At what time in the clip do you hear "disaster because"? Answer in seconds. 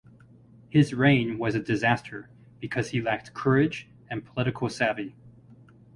1.59-2.89